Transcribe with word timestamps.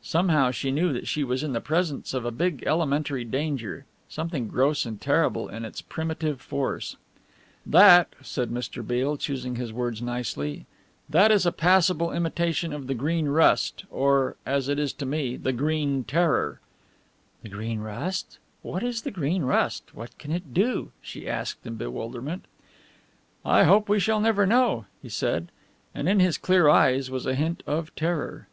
Somehow 0.00 0.52
she 0.52 0.70
knew 0.70 0.90
that 0.94 1.06
she 1.06 1.22
was 1.22 1.42
in 1.42 1.52
the 1.52 1.60
presence 1.60 2.14
of 2.14 2.24
a 2.24 2.30
big 2.30 2.62
elementary 2.66 3.24
danger 3.26 3.84
something 4.08 4.48
gross 4.48 4.86
and 4.86 4.98
terrible 4.98 5.48
in 5.50 5.66
its 5.66 5.82
primitive 5.82 6.40
force. 6.40 6.96
"That," 7.66 8.14
said 8.22 8.48
Mr. 8.48 8.86
Beale, 8.86 9.18
choosing 9.18 9.56
his 9.56 9.70
words 9.70 10.00
nicely, 10.00 10.64
"that 11.10 11.30
is 11.30 11.44
a 11.44 11.52
passable 11.52 12.10
imitation 12.10 12.72
of 12.72 12.86
the 12.86 12.94
Green 12.94 13.26
Rust, 13.28 13.84
or, 13.90 14.36
as 14.46 14.66
it 14.70 14.78
is 14.78 14.94
to 14.94 15.04
me, 15.04 15.36
the 15.36 15.52
Green 15.52 16.04
Terror." 16.04 16.58
"The 17.42 17.50
Green 17.50 17.80
Rust? 17.80 18.38
What 18.62 18.82
is 18.82 19.02
the 19.02 19.10
Green 19.10 19.42
Rust 19.42 19.94
what 19.94 20.16
can 20.16 20.30
it 20.32 20.54
do?" 20.54 20.90
she 21.02 21.28
asked 21.28 21.66
in 21.66 21.74
bewilderment. 21.74 22.46
"I 23.44 23.64
hope 23.64 23.90
we 23.90 24.00
shall 24.00 24.20
never 24.20 24.46
know," 24.46 24.86
he 25.02 25.10
said, 25.10 25.50
and 25.94 26.08
in 26.08 26.18
his 26.18 26.38
clear 26.38 26.66
eyes 26.66 27.10
was 27.10 27.26
a 27.26 27.34
hint 27.34 27.62
of 27.66 27.94
terror. 27.94 28.46